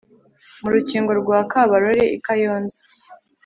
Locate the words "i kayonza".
2.15-2.79